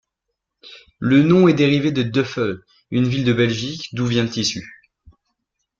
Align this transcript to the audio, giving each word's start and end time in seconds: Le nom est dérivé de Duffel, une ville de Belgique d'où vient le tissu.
Le 0.97 1.21
nom 1.21 1.47
est 1.47 1.53
dérivé 1.53 1.91
de 1.91 2.01
Duffel, 2.01 2.63
une 2.89 3.07
ville 3.07 3.23
de 3.23 3.33
Belgique 3.33 3.89
d'où 3.93 4.07
vient 4.07 4.23
le 4.23 4.31
tissu. 4.31 4.65